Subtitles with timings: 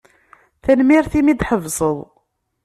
[0.63, 1.97] Tanemmirt imi d-tḥebseḍ.